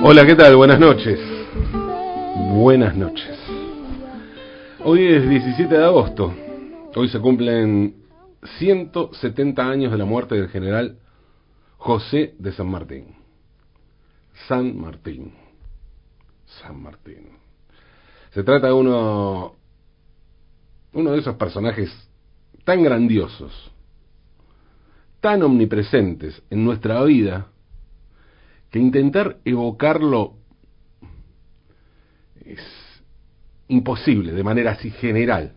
Hola, 0.00 0.26
¿qué 0.26 0.34
tal? 0.34 0.56
Buenas 0.56 0.80
noches. 0.80 1.20
Buenas 2.52 2.96
noches. 2.96 3.38
Hoy 4.84 5.06
es 5.06 5.28
17 5.28 5.72
de 5.72 5.84
agosto. 5.84 6.34
Hoy 6.96 7.08
se 7.08 7.20
cumplen 7.20 7.94
170 8.58 9.62
años 9.62 9.92
de 9.92 9.98
la 9.98 10.04
muerte 10.04 10.34
del 10.34 10.48
general 10.48 10.98
José 11.76 12.34
de 12.40 12.50
San 12.50 12.68
Martín. 12.68 13.14
San 14.48 14.76
Martín. 14.80 15.34
San 16.60 16.82
Martín. 16.82 17.28
Se 18.32 18.42
trata 18.42 18.66
de 18.66 18.72
uno, 18.72 19.54
uno 20.92 21.12
de 21.12 21.20
esos 21.20 21.36
personajes 21.36 21.88
tan 22.64 22.82
grandiosos, 22.82 23.70
tan 25.20 25.44
omnipresentes 25.44 26.42
en 26.50 26.64
nuestra 26.64 27.00
vida, 27.04 27.51
que 28.72 28.78
intentar 28.78 29.36
evocarlo 29.44 30.32
es 32.44 32.58
imposible 33.68 34.32
de 34.32 34.42
manera 34.42 34.72
así 34.72 34.90
general. 34.90 35.52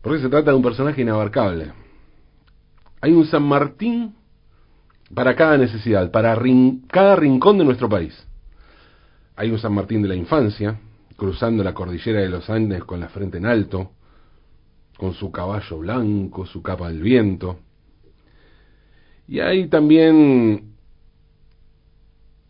Porque 0.00 0.22
se 0.22 0.28
trata 0.28 0.52
de 0.52 0.56
un 0.56 0.62
personaje 0.62 1.02
inabarcable. 1.02 1.72
Hay 3.00 3.12
un 3.12 3.26
San 3.26 3.42
Martín 3.42 4.14
para 5.12 5.34
cada 5.34 5.58
necesidad, 5.58 6.10
para 6.12 6.38
cada 6.88 7.16
rincón 7.16 7.58
de 7.58 7.64
nuestro 7.64 7.88
país. 7.88 8.14
Hay 9.34 9.50
un 9.50 9.58
San 9.58 9.74
Martín 9.74 10.02
de 10.02 10.08
la 10.08 10.14
infancia, 10.14 10.78
cruzando 11.16 11.64
la 11.64 11.74
cordillera 11.74 12.20
de 12.20 12.28
los 12.28 12.48
Andes 12.48 12.84
con 12.84 13.00
la 13.00 13.08
frente 13.08 13.38
en 13.38 13.46
alto, 13.46 13.90
con 14.96 15.14
su 15.14 15.32
caballo 15.32 15.78
blanco, 15.78 16.46
su 16.46 16.62
capa 16.62 16.88
del 16.88 17.02
viento. 17.02 17.58
Y 19.26 19.40
hay 19.40 19.68
también 19.68 20.73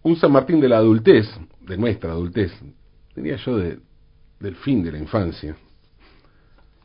un 0.05 0.16
San 0.16 0.30
Martín 0.30 0.60
de 0.60 0.69
la 0.69 0.77
adultez, 0.77 1.27
de 1.60 1.77
nuestra 1.78 2.12
adultez, 2.12 2.52
diría 3.16 3.36
yo 3.36 3.56
de, 3.56 3.78
del 4.38 4.55
fin 4.56 4.83
de 4.83 4.92
la 4.92 4.98
infancia 4.98 5.56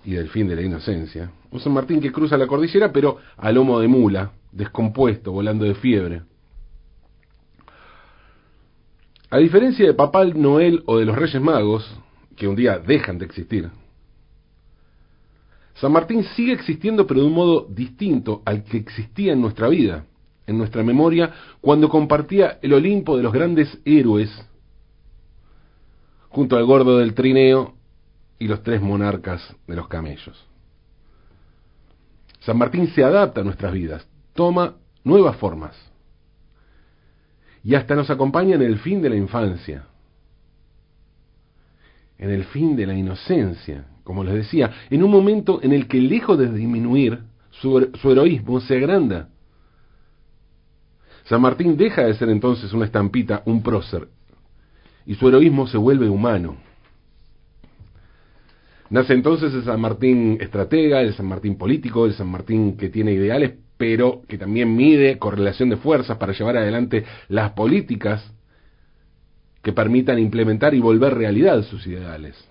y 0.05 0.13
del 0.13 0.29
fin 0.29 0.47
de 0.47 0.55
la 0.55 0.61
inocencia. 0.61 1.29
Un 1.51 1.59
San 1.59 1.73
Martín 1.73 1.99
que 1.99 2.13
cruza 2.13 2.37
la 2.37 2.47
cordillera, 2.47 2.91
pero 2.91 3.17
a 3.35 3.51
lomo 3.51 3.79
de 3.81 3.89
mula, 3.89 4.31
descompuesto, 4.53 5.33
volando 5.33 5.65
de 5.65 5.75
fiebre. 5.75 6.21
A 9.29 9.37
diferencia 9.37 9.85
de 9.85 9.93
Papá 9.93 10.23
Noel 10.25 10.81
o 10.85 10.97
de 10.97 11.05
los 11.05 11.15
Reyes 11.15 11.41
Magos, 11.41 11.99
que 12.37 12.47
un 12.47 12.55
día 12.55 12.79
dejan 12.79 13.17
de 13.17 13.25
existir, 13.25 13.69
San 15.75 15.91
Martín 15.91 16.23
sigue 16.35 16.53
existiendo 16.53 17.05
pero 17.05 17.21
de 17.21 17.27
un 17.27 17.33
modo 17.33 17.67
distinto 17.69 18.41
al 18.45 18.63
que 18.63 18.77
existía 18.77 19.33
en 19.33 19.41
nuestra 19.41 19.67
vida 19.67 20.05
en 20.49 20.57
nuestra 20.57 20.83
memoria 20.83 21.31
cuando 21.61 21.89
compartía 21.89 22.57
el 22.63 22.73
Olimpo 22.73 23.15
de 23.15 23.23
los 23.23 23.31
grandes 23.31 23.79
héroes 23.85 24.29
junto 26.29 26.57
al 26.57 26.65
gordo 26.65 26.97
del 26.97 27.13
trineo 27.13 27.75
y 28.39 28.47
los 28.47 28.63
tres 28.63 28.81
monarcas 28.81 29.55
de 29.67 29.75
los 29.75 29.87
camellos. 29.87 30.47
San 32.39 32.57
Martín 32.57 32.87
se 32.87 33.03
adapta 33.03 33.41
a 33.41 33.43
nuestras 33.43 33.71
vidas, 33.73 34.07
toma 34.33 34.75
nuevas 35.03 35.35
formas 35.37 35.75
y 37.63 37.75
hasta 37.75 37.95
nos 37.95 38.09
acompaña 38.09 38.55
en 38.55 38.63
el 38.63 38.79
fin 38.79 39.01
de 39.03 39.09
la 39.09 39.17
infancia, 39.17 39.85
en 42.17 42.31
el 42.31 42.45
fin 42.45 42.75
de 42.75 42.87
la 42.87 42.95
inocencia, 42.95 43.85
como 44.03 44.23
les 44.23 44.33
decía, 44.33 44.71
en 44.89 45.03
un 45.03 45.11
momento 45.11 45.59
en 45.61 45.73
el 45.73 45.87
que 45.87 46.01
lejos 46.01 46.39
de 46.39 46.51
disminuir, 46.51 47.19
su, 47.51 47.91
su 48.01 48.11
heroísmo 48.11 48.61
se 48.61 48.77
agranda 48.77 49.29
San 51.29 51.41
Martín 51.41 51.77
deja 51.77 52.03
de 52.03 52.15
ser 52.15 52.29
entonces 52.29 52.73
una 52.73 52.85
estampita, 52.85 53.43
un 53.45 53.61
prócer, 53.61 54.07
y 55.05 55.13
su 55.13 55.27
heroísmo 55.27 55.67
se 55.67 55.77
vuelve 55.77 56.09
humano. 56.09 56.57
Nace 58.89 59.13
entonces 59.13 59.53
el 59.53 59.63
San 59.63 59.79
Martín 59.79 60.39
estratega, 60.41 61.01
el 61.03 61.13
San 61.13 61.27
Martín 61.27 61.55
político, 61.55 62.07
el 62.07 62.15
San 62.15 62.29
Martín 62.29 62.75
que 62.75 62.89
tiene 62.89 63.11
ideales, 63.11 63.53
pero 63.77 64.23
que 64.27 64.39
también 64.39 64.75
mide 64.75 65.19
correlación 65.19 65.69
de 65.69 65.77
fuerzas 65.77 66.17
para 66.17 66.33
llevar 66.33 66.57
adelante 66.57 67.05
las 67.27 67.51
políticas 67.51 68.33
que 69.61 69.71
permitan 69.71 70.17
implementar 70.17 70.73
y 70.73 70.79
volver 70.79 71.13
realidad 71.13 71.61
sus 71.61 71.85
ideales. 71.85 72.48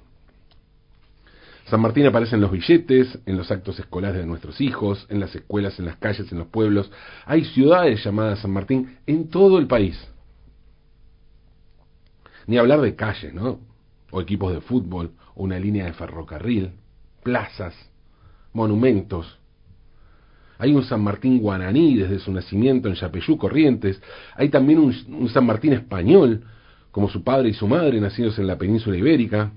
San 1.71 1.83
Martín 1.83 2.07
aparece 2.07 2.35
en 2.35 2.41
los 2.41 2.51
billetes, 2.51 3.19
en 3.27 3.37
los 3.37 3.51
actos 3.51 3.79
escolares 3.79 4.21
de 4.21 4.27
nuestros 4.27 4.59
hijos, 4.61 5.07
en 5.11 5.21
las 5.21 5.35
escuelas, 5.35 5.79
en 5.79 5.85
las 5.85 5.97
calles, 5.97 6.33
en 6.33 6.39
los 6.39 6.49
pueblos. 6.49 6.91
Hay 7.27 7.45
ciudades 7.45 8.03
llamadas 8.03 8.39
San 8.39 8.53
Martín 8.53 8.97
en 9.07 9.29
todo 9.29 9.59
el 9.59 9.67
país. 9.67 9.99
Ni 12.47 12.57
hablar 12.57 12.81
de 12.81 12.97
calles, 12.97 13.35
¿no? 13.35 13.61
O 14.11 14.23
equipos 14.23 14.55
de 14.55 14.63
fútbol, 14.63 15.11
o 15.35 15.45
una 15.45 15.59
línea 15.59 15.85
de 15.85 15.93
ferrocarril, 15.93 16.71
plazas, 17.23 17.75
monumentos. 18.55 19.39
Hay 20.57 20.75
un 20.75 20.85
San 20.85 21.03
Martín 21.03 21.39
guaraní 21.39 21.97
desde 21.97 22.19
su 22.19 22.33
nacimiento 22.33 22.89
en 22.89 22.95
Yapeyú, 22.95 23.37
Corrientes. 23.37 24.01
Hay 24.37 24.49
también 24.49 24.79
un, 24.79 25.29
San 25.29 25.45
Martín 25.45 25.75
español, 25.75 26.45
como 26.91 27.11
su 27.11 27.23
padre 27.23 27.51
y 27.51 27.53
su 27.53 27.69
madre, 27.69 28.01
nacidos 28.01 28.39
en 28.39 28.47
la 28.47 28.57
península 28.57 28.97
ibérica 28.97 29.53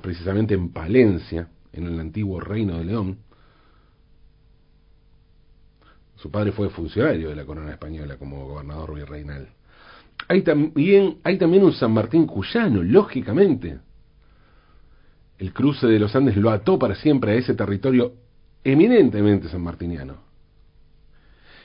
precisamente 0.00 0.54
en 0.54 0.70
Palencia, 0.70 1.48
en 1.72 1.86
el 1.86 2.00
antiguo 2.00 2.40
reino 2.40 2.78
de 2.78 2.84
León. 2.84 3.18
Su 6.16 6.30
padre 6.30 6.52
fue 6.52 6.70
funcionario 6.70 7.28
de 7.28 7.36
la 7.36 7.44
corona 7.44 7.72
española 7.72 8.16
como 8.16 8.46
gobernador 8.46 8.94
virreinal. 8.94 9.48
Hay 10.28 10.42
también, 10.42 11.18
hay 11.22 11.38
también 11.38 11.64
un 11.64 11.72
San 11.72 11.92
Martín 11.92 12.26
cuyano, 12.26 12.82
lógicamente. 12.82 13.78
El 15.38 15.52
cruce 15.52 15.86
de 15.86 15.98
los 15.98 16.14
Andes 16.14 16.36
lo 16.36 16.50
ató 16.50 16.78
para 16.78 16.94
siempre 16.94 17.32
a 17.32 17.34
ese 17.34 17.54
territorio 17.54 18.14
eminentemente 18.62 19.48
sanmartiniano. 19.48 20.16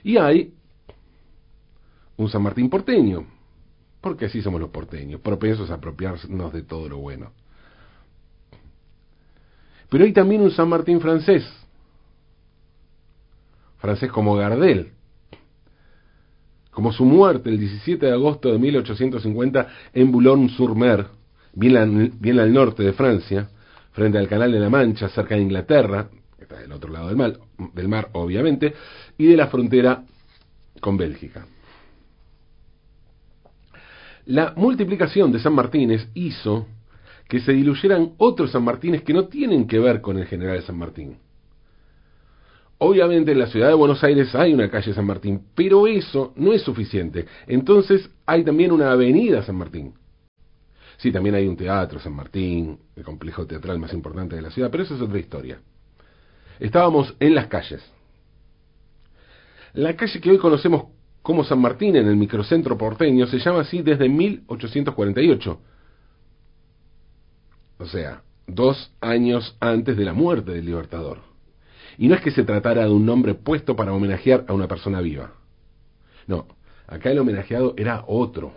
Y 0.04 0.18
hay 0.18 0.54
un 2.18 2.30
San 2.30 2.42
Martín 2.42 2.70
porteño, 2.70 3.26
porque 4.02 4.26
así 4.26 4.42
somos 4.42 4.60
los 4.60 4.70
porteños, 4.70 5.22
propensos 5.22 5.72
a 5.72 5.76
apropiarnos 5.76 6.52
de 6.52 6.64
todo 6.64 6.90
lo 6.90 6.98
bueno. 6.98 7.32
Pero 9.90 10.06
hay 10.06 10.14
también 10.14 10.42
un 10.42 10.52
San 10.52 10.70
Martín 10.70 11.02
francés, 11.02 11.44
francés 13.80 14.12
como 14.12 14.36
Gardel, 14.36 14.92
como 16.72 16.94
su 16.94 17.04
muerte 17.04 17.50
el 17.50 17.60
17 17.60 18.06
de 18.06 18.12
agosto 18.12 18.52
de 18.52 18.60
1850 18.60 19.68
en 19.94 20.12
Boulogne-sur-Mer, 20.12 21.08
bien, 21.54 22.40
al 22.40 22.54
norte 22.54 22.84
de 22.84 22.94
Francia, 22.94 23.50
frente 23.92 24.18
al 24.18 24.28
Canal 24.28 24.52
de 24.52 24.60
la 24.60 24.70
Mancha, 24.70 25.10
cerca 25.10 25.36
de 25.36 25.42
Inglaterra, 25.42 26.08
que 26.38 26.44
está 26.44 26.60
del 26.60 26.72
otro 26.72 26.92
lado 26.92 27.08
del 27.08 27.18
mar, 27.18 27.40
del 27.74 27.88
mar 27.88 28.10
obviamente, 28.14 28.74
y 29.18 29.26
de 29.26 29.36
la 29.36 29.48
frontera 29.48 30.04
con 30.80 30.96
Bélgica. 30.96 31.46
La 34.28 34.54
multiplicación 34.56 35.32
de 35.32 35.40
San 35.40 35.54
Martínez 35.54 36.08
hizo 36.14 36.68
que 37.30 37.40
se 37.40 37.54
diluyeran 37.54 38.14
otros 38.18 38.52
San 38.52 38.64
Martínez 38.64 39.04
que 39.04 39.14
no 39.14 39.28
tienen 39.28 39.68
que 39.68 39.78
ver 39.78 40.02
con 40.02 40.18
el 40.18 40.26
general 40.26 40.62
San 40.64 40.78
Martín. 40.78 41.18
Obviamente 42.80 43.32
en 43.32 43.40
la 43.40 43.46
ciudad 43.46 43.68
de 43.68 43.76
Buenos 43.76 44.04
Aires 44.04 44.34
hay 44.34 44.52
una 44.52 44.70
calle 44.70 44.94
San 44.94 45.06
Martín, 45.06 45.44
pero 45.54 45.86
eso 45.86 46.34
no 46.36 46.54
es 46.54 46.64
suficiente. 46.64 47.28
Entonces 47.46 48.10
hay 48.26 48.44
también 48.44 48.72
una 48.72 48.92
avenida 48.92 49.44
San 49.44 49.58
Martín. 49.58 49.94
Sí, 50.98 51.12
también 51.12 51.36
hay 51.36 51.46
un 51.48 51.56
teatro 51.56 52.00
San 52.00 52.14
Martín, 52.14 52.80
el 52.96 53.04
complejo 53.04 53.46
teatral 53.46 53.78
más 53.78 53.94
importante 53.94 54.36
de 54.36 54.42
la 54.42 54.50
ciudad, 54.50 54.72
pero 54.72 54.84
eso 54.84 54.96
es 54.96 55.02
otra 55.02 55.20
historia. 55.20 55.60
Estábamos 56.60 57.16
en 57.20 57.36
las 57.36 57.46
calles. 57.46 57.84
La 59.74 59.96
calle 59.96 60.20
que 60.20 60.32
hoy 60.32 60.40
conocemos 60.40 60.86
como 61.22 61.44
San 61.44 61.62
Martín 61.62 61.96
en 61.96 62.08
el 62.08 62.16
microcentro 62.16 62.76
porteño 62.76 63.28
se 63.28 63.38
llama 63.38 63.62
así 63.62 63.84
desde 63.84 64.10
1848 64.10 65.60
o 67.80 67.86
sea, 67.86 68.24
dos 68.46 68.92
años 69.00 69.56
antes 69.60 69.98
de 69.98 70.06
la 70.06 70.14
muerte 70.14 70.52
del 70.52 70.66
Libertador. 70.66 71.20
Y 71.98 72.08
no 72.08 72.16
es 72.16 72.22
que 72.22 72.32
se 72.32 72.44
tratara 72.44 72.84
de 72.84 72.92
un 72.92 73.06
nombre 73.06 73.34
puesto 73.34 73.76
para 73.76 73.94
homenajear 73.94 74.46
a 74.48 74.54
una 74.54 74.68
persona 74.68 75.02
viva. 75.02 75.34
No, 76.28 76.46
acá 76.88 77.12
el 77.12 77.20
homenajeado 77.20 77.74
era 77.78 78.04
otro. 78.08 78.54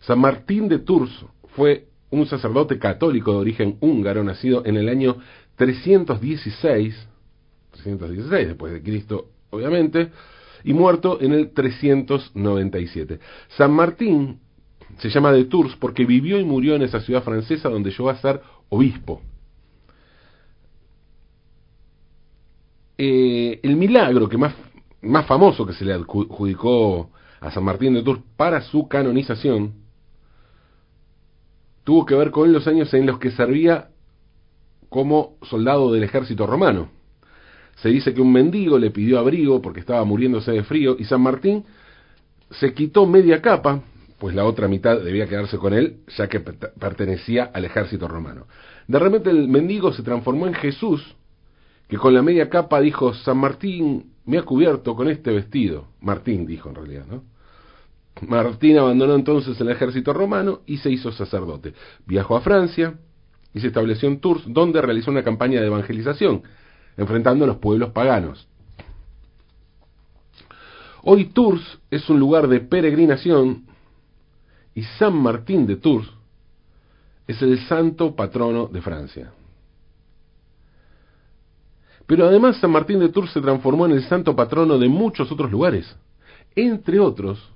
San 0.00 0.18
Martín 0.18 0.68
de 0.68 0.80
Tours 0.80 1.24
fue 1.54 1.88
un 2.10 2.26
sacerdote 2.26 2.78
católico 2.78 3.32
de 3.32 3.38
origen 3.38 3.76
húngaro 3.80 4.22
nacido 4.22 4.64
en 4.64 4.76
el 4.76 4.88
año 4.88 5.16
316, 5.56 7.08
316 7.72 8.48
después 8.48 8.72
de 8.72 8.82
Cristo, 8.82 9.30
obviamente, 9.50 10.10
y 10.64 10.74
muerto 10.74 11.18
en 11.20 11.32
el 11.32 11.52
397. 11.52 13.20
San 13.56 13.72
Martín 13.72 14.40
se 14.98 15.10
llama 15.10 15.32
de 15.32 15.44
Tours 15.44 15.76
porque 15.76 16.04
vivió 16.04 16.38
y 16.38 16.44
murió 16.44 16.74
en 16.74 16.82
esa 16.82 17.00
ciudad 17.00 17.22
francesa 17.22 17.68
donde 17.68 17.90
llegó 17.90 18.10
a 18.10 18.16
ser 18.16 18.40
obispo. 18.68 19.22
Eh, 22.98 23.60
el 23.62 23.76
milagro 23.76 24.28
que 24.28 24.38
más, 24.38 24.54
más 25.02 25.26
famoso 25.26 25.66
que 25.66 25.74
se 25.74 25.84
le 25.84 25.92
adjudicó 25.92 27.10
a 27.40 27.50
San 27.50 27.64
Martín 27.64 27.94
de 27.94 28.02
Tours 28.02 28.22
para 28.36 28.62
su 28.62 28.88
canonización 28.88 29.86
tuvo 31.84 32.04
que 32.04 32.16
ver 32.16 32.32
con 32.32 32.52
los 32.52 32.66
años 32.66 32.92
en 32.94 33.06
los 33.06 33.18
que 33.20 33.30
servía 33.30 33.90
como 34.88 35.36
soldado 35.42 35.92
del 35.92 36.02
ejército 36.02 36.46
romano. 36.46 36.88
Se 37.76 37.90
dice 37.90 38.12
que 38.12 38.20
un 38.20 38.32
mendigo 38.32 38.78
le 38.78 38.90
pidió 38.90 39.18
abrigo 39.18 39.62
porque 39.62 39.80
estaba 39.80 40.04
muriéndose 40.04 40.50
de 40.50 40.64
frío 40.64 40.96
y 40.98 41.04
San 41.04 41.20
Martín 41.20 41.64
se 42.50 42.74
quitó 42.74 43.06
media 43.06 43.40
capa, 43.40 43.82
pues 44.18 44.34
la 44.34 44.44
otra 44.44 44.68
mitad 44.68 45.00
debía 45.00 45.26
quedarse 45.26 45.58
con 45.58 45.74
él, 45.74 45.98
ya 46.16 46.28
que 46.28 46.40
pertenecía 46.40 47.50
al 47.52 47.64
ejército 47.64 48.08
romano. 48.08 48.46
De 48.88 48.98
repente 48.98 49.30
el 49.30 49.48
mendigo 49.48 49.92
se 49.92 50.02
transformó 50.02 50.46
en 50.46 50.54
Jesús, 50.54 51.16
que 51.88 51.98
con 51.98 52.14
la 52.14 52.22
media 52.22 52.48
capa 52.48 52.80
dijo, 52.80 53.14
San 53.14 53.38
Martín 53.38 54.12
me 54.24 54.38
ha 54.38 54.42
cubierto 54.42 54.94
con 54.94 55.08
este 55.08 55.30
vestido. 55.32 55.88
Martín 56.00 56.46
dijo 56.46 56.68
en 56.68 56.74
realidad, 56.74 57.06
¿no? 57.06 57.22
Martín 58.22 58.78
abandonó 58.78 59.14
entonces 59.14 59.60
el 59.60 59.68
ejército 59.68 60.12
romano 60.12 60.60
y 60.66 60.78
se 60.78 60.90
hizo 60.90 61.12
sacerdote. 61.12 61.74
Viajó 62.06 62.36
a 62.36 62.40
Francia 62.40 62.94
y 63.52 63.60
se 63.60 63.66
estableció 63.66 64.08
en 64.08 64.20
Tours, 64.20 64.42
donde 64.46 64.80
realizó 64.80 65.10
una 65.10 65.22
campaña 65.22 65.60
de 65.60 65.66
evangelización, 65.66 66.42
enfrentando 66.96 67.44
a 67.44 67.48
los 67.48 67.58
pueblos 67.58 67.90
paganos. 67.90 68.48
Hoy 71.02 71.26
Tours 71.26 71.78
es 71.90 72.08
un 72.08 72.18
lugar 72.18 72.48
de 72.48 72.60
peregrinación 72.60 73.66
y 74.76 74.82
San 74.98 75.16
Martín 75.16 75.66
de 75.66 75.76
Tours 75.76 76.06
es 77.26 77.40
el 77.40 77.58
santo 77.66 78.14
patrono 78.14 78.66
de 78.66 78.82
Francia. 78.82 79.32
Pero 82.06 82.26
además 82.26 82.58
San 82.58 82.70
Martín 82.70 83.00
de 83.00 83.08
Tours 83.08 83.32
se 83.32 83.40
transformó 83.40 83.86
en 83.86 83.92
el 83.92 84.04
santo 84.04 84.36
patrono 84.36 84.78
de 84.78 84.86
muchos 84.86 85.32
otros 85.32 85.50
lugares, 85.50 85.96
entre 86.54 87.00
otros 87.00 87.50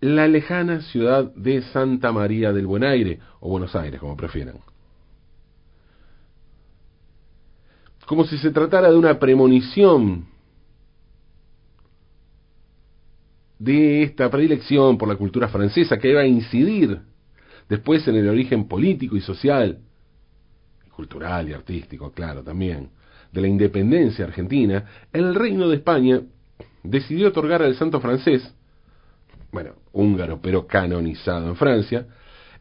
la 0.00 0.26
lejana 0.26 0.82
ciudad 0.82 1.32
de 1.36 1.62
Santa 1.62 2.10
María 2.10 2.52
del 2.52 2.66
Buen 2.66 2.82
Aire, 2.82 3.20
o 3.38 3.48
Buenos 3.48 3.74
Aires, 3.76 4.00
como 4.00 4.16
prefieran. 4.16 4.58
Como 8.06 8.24
si 8.24 8.38
se 8.38 8.50
tratara 8.50 8.90
de 8.90 8.96
una 8.96 9.18
premonición 9.20 10.26
de 13.66 14.04
esta 14.04 14.30
predilección 14.30 14.96
por 14.96 15.08
la 15.08 15.16
cultura 15.16 15.48
francesa 15.48 15.98
que 15.98 16.10
iba 16.10 16.20
a 16.20 16.26
incidir 16.26 17.00
después 17.68 18.06
en 18.06 18.14
el 18.14 18.28
origen 18.28 18.68
político 18.68 19.16
y 19.16 19.20
social, 19.20 19.80
cultural 20.94 21.48
y 21.48 21.52
artístico, 21.52 22.12
claro, 22.12 22.44
también, 22.44 22.90
de 23.32 23.40
la 23.40 23.48
independencia 23.48 24.24
argentina, 24.24 24.84
el 25.12 25.34
reino 25.34 25.68
de 25.68 25.78
España 25.78 26.20
decidió 26.84 27.26
otorgar 27.28 27.60
al 27.60 27.74
santo 27.74 28.00
francés, 28.00 28.54
bueno, 29.50 29.72
húngaro, 29.92 30.40
pero 30.40 30.68
canonizado 30.68 31.48
en 31.48 31.56
Francia, 31.56 32.06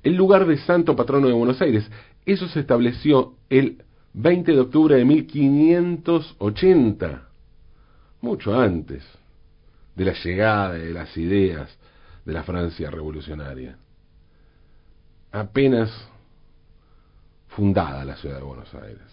el 0.01 0.15
lugar 0.15 0.47
de 0.47 0.57
santo 0.57 0.95
patrono 0.95 1.27
de 1.27 1.33
Buenos 1.33 1.61
Aires. 1.61 1.87
Eso 2.25 2.47
se 2.47 2.61
estableció 2.61 3.35
el 3.51 3.83
20 4.13 4.53
de 4.53 4.59
octubre 4.59 4.95
de 4.95 5.05
1580, 5.05 7.29
mucho 8.21 8.59
antes 8.59 9.03
de 9.95 10.05
la 10.05 10.13
llegada 10.13 10.73
de 10.73 10.91
las 10.91 11.15
ideas 11.17 11.77
de 12.25 12.33
la 12.33 12.43
Francia 12.43 12.89
revolucionaria. 12.89 13.77
Apenas 15.31 15.91
fundada 17.49 18.03
la 18.03 18.15
ciudad 18.17 18.37
de 18.37 18.43
Buenos 18.43 18.73
Aires. 18.73 19.03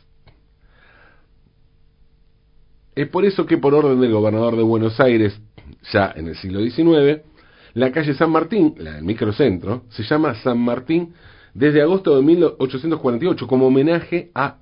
Es 2.94 3.08
por 3.08 3.24
eso 3.24 3.46
que 3.46 3.58
por 3.58 3.74
orden 3.74 4.00
del 4.00 4.12
gobernador 4.12 4.56
de 4.56 4.62
Buenos 4.62 5.00
Aires, 5.00 5.40
ya 5.92 6.12
en 6.14 6.28
el 6.28 6.36
siglo 6.36 6.60
XIX, 6.60 7.22
la 7.74 7.90
calle 7.90 8.14
San 8.14 8.30
Martín, 8.30 8.74
la 8.78 8.92
del 8.92 9.04
microcentro, 9.04 9.84
se 9.90 10.02
llama 10.02 10.34
San 10.42 10.58
Martín 10.58 11.14
desde 11.54 11.80
agosto 11.80 12.16
de 12.16 12.22
1848 12.22 13.46
como 13.46 13.66
homenaje 13.66 14.30
a 14.34 14.58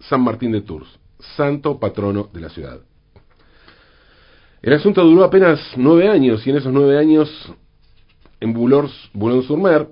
San 0.00 0.22
Martín 0.22 0.52
de 0.52 0.62
Tours, 0.62 0.98
santo 1.36 1.78
patrono 1.78 2.28
de 2.32 2.40
la 2.40 2.48
ciudad. 2.48 2.80
El 4.60 4.72
asunto 4.72 5.04
duró 5.04 5.24
apenas 5.24 5.60
nueve 5.76 6.08
años 6.08 6.44
y 6.46 6.50
en 6.50 6.56
esos 6.56 6.72
nueve 6.72 6.98
años 6.98 7.28
en 8.40 8.52
Boulogne-sur-Mer 8.52 9.88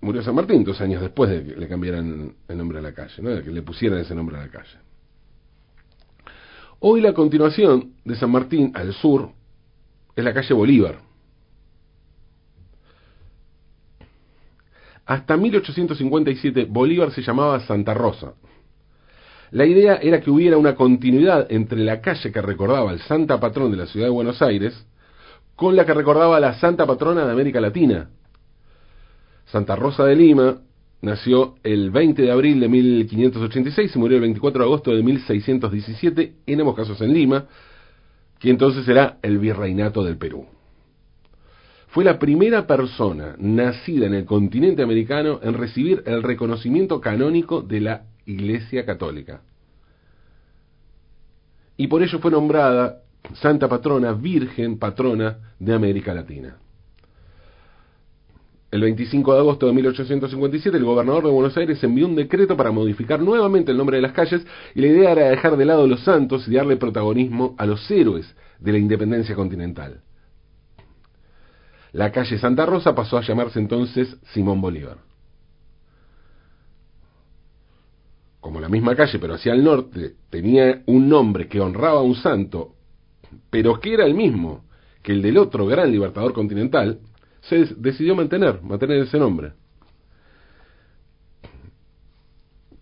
murió 0.00 0.22
San 0.22 0.34
Martín, 0.34 0.64
dos 0.64 0.80
años 0.80 1.00
después 1.00 1.30
de 1.30 1.44
que 1.44 1.60
le 1.60 1.68
cambiaran 1.68 2.34
el 2.48 2.58
nombre 2.58 2.78
a 2.78 2.82
la 2.82 2.92
calle, 2.92 3.22
¿no? 3.22 3.30
de 3.30 3.42
que 3.42 3.50
le 3.50 3.62
pusieran 3.62 4.00
ese 4.00 4.14
nombre 4.14 4.36
a 4.36 4.40
la 4.40 4.48
calle. 4.48 4.78
Hoy 6.80 7.00
la 7.00 7.12
continuación 7.12 7.92
de 8.04 8.16
San 8.16 8.30
Martín 8.30 8.72
al 8.74 8.92
sur 8.92 9.30
es 10.16 10.24
la 10.24 10.34
calle 10.34 10.52
Bolívar. 10.52 10.98
Hasta 15.06 15.36
1857 15.36 16.66
Bolívar 16.68 17.12
se 17.12 17.22
llamaba 17.22 17.60
Santa 17.60 17.94
Rosa. 17.94 18.34
La 19.52 19.66
idea 19.66 19.96
era 19.96 20.20
que 20.22 20.30
hubiera 20.30 20.56
una 20.56 20.74
continuidad 20.74 21.46
entre 21.52 21.78
la 21.80 22.00
calle 22.00 22.32
que 22.32 22.40
recordaba 22.40 22.90
al 22.90 23.00
Santa 23.00 23.38
Patrón 23.38 23.70
de 23.70 23.76
la 23.76 23.86
ciudad 23.86 24.06
de 24.06 24.12
Buenos 24.12 24.40
Aires 24.40 24.86
con 25.54 25.76
la 25.76 25.84
que 25.84 25.92
recordaba 25.92 26.38
a 26.38 26.40
la 26.40 26.54
Santa 26.54 26.86
Patrona 26.86 27.26
de 27.26 27.32
América 27.32 27.60
Latina. 27.60 28.08
Santa 29.44 29.76
Rosa 29.76 30.06
de 30.06 30.16
Lima 30.16 30.56
nació 31.02 31.56
el 31.62 31.90
20 31.90 32.22
de 32.22 32.30
abril 32.30 32.60
de 32.60 32.68
1586 32.70 33.94
y 33.94 33.98
murió 33.98 34.16
el 34.16 34.22
24 34.22 34.58
de 34.58 34.64
agosto 34.64 34.96
de 34.96 35.02
1617, 35.02 36.36
en 36.46 36.60
ambos 36.60 36.74
casos 36.74 36.98
en 37.02 37.12
Lima, 37.12 37.44
que 38.38 38.48
entonces 38.48 38.88
era 38.88 39.18
el 39.20 39.38
virreinato 39.38 40.02
del 40.02 40.16
Perú. 40.16 40.46
Fue 41.88 42.04
la 42.04 42.18
primera 42.18 42.66
persona 42.66 43.36
nacida 43.38 44.06
en 44.06 44.14
el 44.14 44.24
continente 44.24 44.82
americano 44.82 45.40
en 45.42 45.52
recibir 45.52 46.02
el 46.06 46.22
reconocimiento 46.22 47.02
canónico 47.02 47.60
de 47.60 47.80
la 47.82 48.02
Iglesia 48.26 48.84
Católica. 48.84 49.42
Y 51.76 51.86
por 51.86 52.02
ello 52.02 52.18
fue 52.18 52.30
nombrada 52.30 53.02
Santa 53.34 53.68
Patrona, 53.68 54.12
Virgen 54.12 54.78
Patrona 54.78 55.54
de 55.58 55.74
América 55.74 56.14
Latina. 56.14 56.56
El 58.70 58.80
25 58.80 59.34
de 59.34 59.40
agosto 59.40 59.66
de 59.66 59.74
1857 59.74 60.78
el 60.78 60.84
gobernador 60.84 61.24
de 61.24 61.30
Buenos 61.30 61.54
Aires 61.58 61.82
envió 61.84 62.06
un 62.06 62.16
decreto 62.16 62.56
para 62.56 62.70
modificar 62.70 63.20
nuevamente 63.20 63.70
el 63.70 63.76
nombre 63.76 63.96
de 63.96 64.02
las 64.02 64.12
calles 64.12 64.46
y 64.74 64.80
la 64.80 64.86
idea 64.86 65.12
era 65.12 65.28
dejar 65.28 65.58
de 65.58 65.66
lado 65.66 65.86
los 65.86 66.00
santos 66.00 66.48
y 66.48 66.54
darle 66.54 66.76
protagonismo 66.76 67.54
a 67.58 67.66
los 67.66 67.90
héroes 67.90 68.34
de 68.58 68.72
la 68.72 68.78
independencia 68.78 69.34
continental. 69.34 70.00
La 71.92 72.10
calle 72.10 72.38
Santa 72.38 72.64
Rosa 72.64 72.94
pasó 72.94 73.18
a 73.18 73.22
llamarse 73.22 73.58
entonces 73.58 74.16
Simón 74.32 74.62
Bolívar. 74.62 74.96
Como 78.42 78.60
la 78.60 78.68
misma 78.68 78.96
calle, 78.96 79.20
pero 79.20 79.34
hacia 79.34 79.52
el 79.54 79.62
norte, 79.62 80.16
tenía 80.28 80.82
un 80.86 81.08
nombre 81.08 81.46
que 81.46 81.60
honraba 81.60 82.00
a 82.00 82.02
un 82.02 82.16
santo, 82.16 82.74
pero 83.50 83.78
que 83.78 83.94
era 83.94 84.04
el 84.04 84.14
mismo 84.14 84.64
que 85.00 85.12
el 85.12 85.22
del 85.22 85.38
otro 85.38 85.64
gran 85.66 85.90
libertador 85.90 86.32
continental, 86.32 86.98
se 87.40 87.66
decidió 87.76 88.16
mantener, 88.16 88.60
mantener 88.62 89.02
ese 89.02 89.18
nombre. 89.18 89.52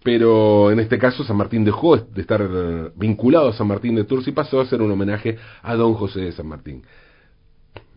Pero 0.02 0.70
en 0.70 0.80
este 0.80 0.98
caso 0.98 1.24
San 1.24 1.36
Martín 1.36 1.62
dejó 1.62 1.98
de 1.98 2.22
estar 2.22 2.92
vinculado 2.96 3.48
a 3.48 3.52
San 3.52 3.66
Martín 3.66 3.94
de 3.96 4.04
Tours 4.04 4.26
y 4.28 4.32
pasó 4.32 4.60
a 4.60 4.66
ser 4.66 4.80
un 4.80 4.90
homenaje 4.90 5.36
a 5.62 5.76
don 5.76 5.92
José 5.92 6.20
de 6.20 6.32
San 6.32 6.46
Martín. 6.46 6.82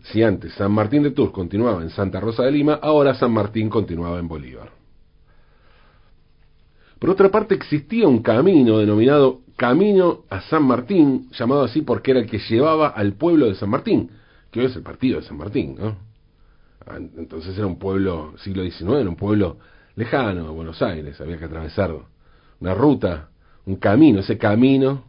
Si 0.03 0.22
antes 0.22 0.53
San 0.55 0.74
Martín 0.74 1.03
de 1.03 1.12
Tours 1.12 1.32
continuaba 1.32 1.82
en 1.82 1.89
Santa 1.91 2.20
Rosa 2.20 2.43
de 2.43 2.51
Lima, 2.51 2.74
ahora 2.82 3.13
San 3.13 3.32
Martín 3.32 3.70
continuaba 3.70 4.20
en 4.20 4.27
Bolívar. 4.27 4.83
Por 7.03 7.10
otra 7.10 7.29
parte, 7.29 7.53
existía 7.53 8.07
un 8.07 8.24
camino 8.24 8.77
denominado 8.77 9.41
Camino 9.57 10.24
a 10.29 10.39
San 10.39 10.63
Martín, 10.63 11.27
llamado 11.38 11.63
así 11.63 11.81
porque 11.81 12.12
era 12.12 12.22
el 12.22 12.29
que 12.29 12.39
llevaba 12.39 12.88
al 12.88 13.15
pueblo 13.15 13.48
de 13.48 13.55
San 13.55 13.69
Martín, 13.69 14.10
que 14.50 14.62
hoy 14.62 14.67
es 14.67 14.75
el 14.77 14.83
partido 14.83 15.19
de 15.19 15.27
San 15.27 15.36
Martín, 15.36 15.75
¿no? 15.77 15.98
Ah, 16.88 16.95
entonces 16.95 17.57
era 17.57 17.67
un 17.67 17.77
pueblo, 17.77 18.33
siglo 18.38 18.63
XIX, 18.63 19.01
era 19.01 19.10
un 19.10 19.17
pueblo 19.17 19.57
lejano 19.98 20.45
de 20.45 20.50
Buenos 20.51 20.81
Aires, 20.81 21.19
había 21.19 21.38
que 21.38 21.43
atravesar 21.43 21.93
una 22.62 22.74
ruta, 22.74 23.31
un 23.65 23.75
camino, 23.75 24.22
ese 24.22 24.38
camino 24.38 25.03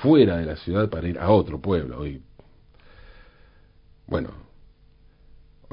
fuera 0.00 0.36
de 0.36 0.46
la 0.46 0.54
ciudad 0.54 0.88
para 0.88 1.08
ir 1.08 1.18
a 1.18 1.30
otro 1.30 1.60
pueblo. 1.60 1.98
Hoy, 1.98 2.22
bueno, 4.06 4.30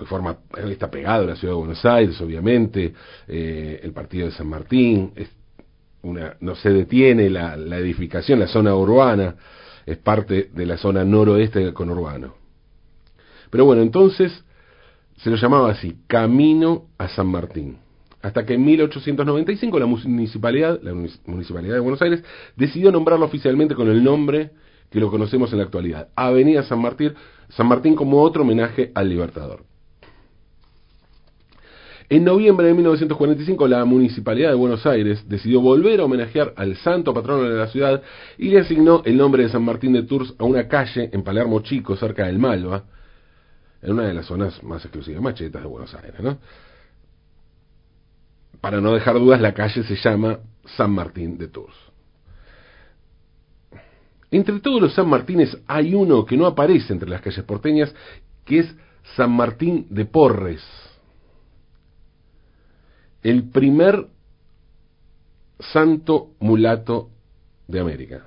forma, 0.06 0.38
está 0.70 0.90
pegado 0.92 1.24
a 1.24 1.28
la 1.28 1.36
ciudad 1.36 1.54
de 1.54 1.60
Buenos 1.60 1.86
Aires, 1.86 2.20
obviamente, 2.20 2.94
eh, 3.28 3.80
el 3.82 3.94
partido 3.94 4.26
de 4.26 4.34
San 4.34 4.48
Martín, 4.48 5.12
no 6.04 6.56
se 6.56 6.70
detiene 6.70 7.30
la, 7.30 7.58
la, 7.58 7.78
edificación, 7.78 8.40
la 8.40 8.48
zona 8.48 8.76
urbana, 8.76 9.36
es 9.86 9.98
parte 9.98 10.50
de 10.54 10.66
la 10.66 10.78
zona 10.78 11.04
noroeste 11.04 11.60
del 11.60 11.74
conurbano. 11.74 12.36
Pero 13.50 13.66
bueno, 13.66 13.82
entonces 13.82 14.44
se 15.18 15.30
lo 15.30 15.38
llamaba 15.38 15.72
así, 15.72 15.98
Camino 16.08 16.88
a 16.98 17.08
San 17.08 17.28
Martín. 17.28 17.78
Hasta 18.22 18.46
que 18.46 18.56
en 18.56 18.66
1895 18.66 19.80
la 19.80 19.86
municipalidad, 19.86 20.80
la 20.82 20.94
municipalidad 20.94 21.76
de 21.76 21.80
Buenos 21.80 22.02
Aires, 22.02 22.24
decidió 22.56 22.92
nombrarlo 22.92 23.26
oficialmente 23.26 23.76
con 23.76 23.88
el 23.88 24.04
nombre 24.04 24.52
que 24.90 25.00
lo 25.00 25.12
conocemos 25.12 25.52
en 25.52 25.60
la 25.60 25.66
actualidad, 25.66 26.10
Avenida 26.16 26.64
San 26.64 26.80
Martín, 26.80 27.14
San 27.50 27.68
Martín 27.68 27.96
como 27.96 28.22
otro 28.22 28.42
homenaje 28.42 28.92
al 28.96 29.10
Libertador. 29.10 29.64
En 32.08 32.24
noviembre 32.24 32.68
de 32.68 32.74
1945 32.74 33.68
la 33.68 33.84
Municipalidad 33.84 34.50
de 34.50 34.56
Buenos 34.56 34.86
Aires 34.86 35.28
decidió 35.28 35.60
volver 35.60 36.00
a 36.00 36.06
homenajear 36.06 36.54
al 36.56 36.76
santo 36.78 37.14
patrono 37.14 37.44
de 37.44 37.58
la 37.58 37.68
ciudad 37.68 38.04
y 38.38 38.50
le 38.50 38.60
asignó 38.60 39.02
el 39.06 39.18
nombre 39.18 39.44
de 39.44 39.50
San 39.50 39.64
Martín 39.64 39.94
de 39.94 40.04
Tours 40.04 40.36
a 40.38 40.44
una 40.44 40.68
calle 40.68 41.10
en 41.12 41.24
Palermo 41.24 41.62
Chico, 41.62 41.96
cerca 41.96 42.28
del 42.28 42.38
Malva, 42.38 42.84
en 43.82 43.94
una 43.94 44.04
de 44.08 44.14
las 44.14 44.28
zonas 44.28 44.62
más 44.62 44.86
exclusivas, 44.86 45.22
machetas 45.22 45.64
de 45.64 45.68
Buenos 45.68 45.96
Aires. 45.96 46.20
¿no? 46.20 46.38
Para 48.62 48.80
no 48.82 48.94
dejar 48.94 49.16
dudas, 49.16 49.42
la 49.42 49.54
calle 49.54 49.84
se 49.84 49.96
llama 49.96 50.40
San 50.78 50.92
Martín 50.92 51.40
de 51.40 51.48
Tours. 51.48 51.76
Entre 54.30 54.60
todos 54.60 54.82
los 54.82 54.94
San 54.94 55.08
Martínez 55.08 55.58
hay 55.66 55.96
uno 55.96 56.26
que 56.26 56.38
no 56.38 56.46
aparece 56.46 56.94
entre 56.94 57.10
las 57.10 57.22
calles 57.22 57.44
porteñas, 57.46 57.96
que 58.44 58.60
es 58.60 58.76
San 59.16 59.32
Martín 59.32 59.88
de 59.90 60.06
Porres. 60.06 60.62
El 63.26 63.50
primer 63.50 64.06
santo 65.58 66.36
mulato 66.40 67.10
de 67.68 67.80
América. 67.80 68.24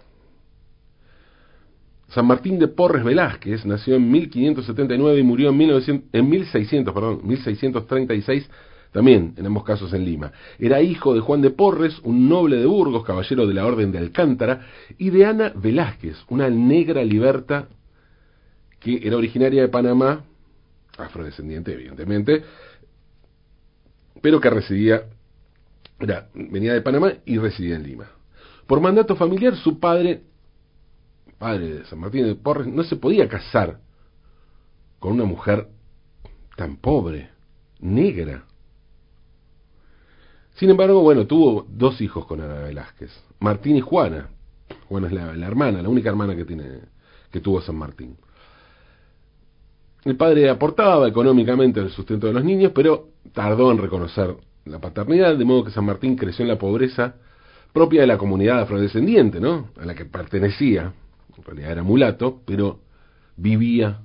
San 2.08 2.26
Martín 2.26 2.58
de 2.58 2.66
Porres 2.66 3.04
Velázquez 3.04 3.64
nació 3.64 3.94
en 3.94 4.10
1579 4.10 5.20
y 5.20 5.22
murió 5.22 5.50
en, 5.50 5.56
1900, 5.56 6.08
en 6.12 6.28
1600, 6.28 6.92
perdón, 6.92 7.20
1636 7.22 8.50
también 8.90 9.34
en 9.36 9.46
ambos 9.46 9.62
casos 9.62 9.92
en 9.92 10.04
Lima. 10.04 10.32
Era 10.58 10.82
hijo 10.82 11.14
de 11.14 11.20
Juan 11.20 11.42
de 11.42 11.50
Porres, 11.50 12.00
un 12.02 12.28
noble 12.28 12.56
de 12.56 12.66
Burgos, 12.66 13.04
caballero 13.04 13.46
de 13.46 13.54
la 13.54 13.66
Orden 13.66 13.92
de 13.92 13.98
Alcántara, 13.98 14.66
y 14.98 15.10
de 15.10 15.26
Ana 15.26 15.52
Velázquez, 15.54 16.16
una 16.28 16.50
negra 16.50 17.04
liberta 17.04 17.68
que 18.80 18.98
era 19.06 19.16
originaria 19.16 19.62
de 19.62 19.68
Panamá, 19.68 20.24
afrodescendiente 20.96 21.72
evidentemente, 21.72 22.42
pero 24.20 24.40
que 24.40 24.50
residía, 24.50 25.04
era, 25.98 26.28
venía 26.34 26.72
de 26.74 26.82
Panamá 26.82 27.14
y 27.24 27.38
residía 27.38 27.76
en 27.76 27.82
Lima. 27.82 28.10
Por 28.66 28.80
mandato 28.80 29.16
familiar, 29.16 29.56
su 29.56 29.78
padre, 29.78 30.22
padre 31.38 31.78
de 31.78 31.84
San 31.86 31.98
Martín 31.98 32.26
de 32.26 32.34
Porres, 32.34 32.66
no 32.66 32.82
se 32.84 32.96
podía 32.96 33.28
casar 33.28 33.80
con 34.98 35.12
una 35.12 35.24
mujer 35.24 35.68
tan 36.56 36.76
pobre, 36.76 37.30
negra. 37.80 38.44
Sin 40.56 40.70
embargo, 40.70 41.02
bueno, 41.02 41.26
tuvo 41.26 41.66
dos 41.68 42.00
hijos 42.00 42.26
con 42.26 42.40
Ana 42.40 42.64
Velázquez, 42.64 43.10
Martín 43.38 43.76
y 43.76 43.80
Juana. 43.80 44.28
Juana 44.88 45.06
es 45.06 45.12
la, 45.12 45.46
hermana, 45.46 45.80
la 45.80 45.88
única 45.88 46.10
hermana 46.10 46.34
que 46.34 46.44
tiene, 46.44 46.80
que 47.30 47.40
tuvo 47.40 47.60
San 47.60 47.76
Martín. 47.76 48.16
El 50.04 50.16
padre 50.16 50.48
aportaba 50.48 51.08
económicamente 51.08 51.80
el 51.80 51.90
sustento 51.90 52.28
de 52.28 52.32
los 52.32 52.44
niños, 52.44 52.72
pero 52.74 53.08
tardó 53.32 53.70
en 53.72 53.78
reconocer 53.78 54.34
la 54.64 54.78
paternidad, 54.78 55.36
de 55.36 55.44
modo 55.44 55.64
que 55.64 55.70
San 55.70 55.84
Martín 55.84 56.16
creció 56.16 56.44
en 56.44 56.48
la 56.48 56.58
pobreza 56.58 57.16
propia 57.72 58.02
de 58.02 58.06
la 58.06 58.18
comunidad 58.18 58.60
afrodescendiente, 58.60 59.40
¿no? 59.40 59.68
A 59.80 59.84
la 59.84 59.94
que 59.94 60.04
pertenecía, 60.04 60.92
en 61.36 61.44
realidad 61.44 61.72
era 61.72 61.82
mulato, 61.82 62.40
pero 62.46 62.80
vivía 63.36 64.00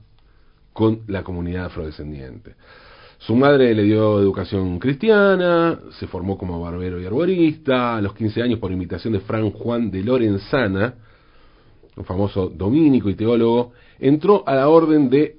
con 0.74 1.02
la 1.08 1.24
comunidad 1.24 1.66
afrodescendiente. 1.66 2.56
Su 3.20 3.36
madre 3.36 3.74
le 3.74 3.84
dio 3.84 4.20
educación 4.20 4.80
cristiana, 4.80 5.80
se 5.98 6.08
formó 6.08 6.38
como 6.38 6.60
barbero 6.60 7.00
y 7.00 7.06
arborista, 7.06 7.96
a 7.96 8.02
los 8.02 8.14
15 8.14 8.42
años 8.42 8.60
por 8.60 8.72
invitación 8.72 9.14
de 9.14 9.22
Fran 9.22 9.52
Juan 9.52 9.90
de 9.92 10.04
Lorenzana, 10.04 10.96
un 11.96 12.04
famoso 12.04 12.50
dominico 12.50 13.10
y 13.10 13.16
teólogo, 13.16 13.72
entró 14.00 14.44
a 14.46 14.56
la 14.56 14.68
orden 14.68 15.10
de 15.10 15.38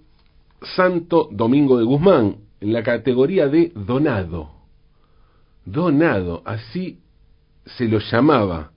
Santo 0.64 1.28
Domingo 1.30 1.78
de 1.78 1.84
Guzmán, 1.84 2.36
en 2.60 2.72
la 2.72 2.82
categoría 2.82 3.48
de 3.48 3.72
donado. 3.74 4.50
Donado, 5.64 6.42
así 6.44 7.00
se 7.66 7.86
lo 7.86 7.98
llamaba, 7.98 8.72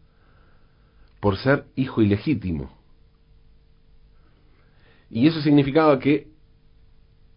por 1.19 1.37
ser 1.37 1.65
hijo 1.75 2.01
ilegítimo. 2.01 2.71
Y 5.09 5.27
eso 5.27 5.41
significaba 5.41 5.99
que 5.99 6.27